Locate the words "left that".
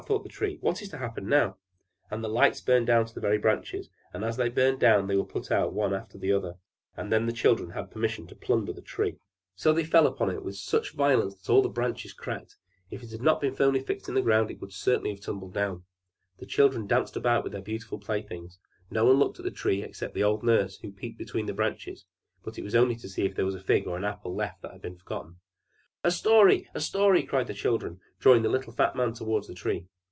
24.35-24.71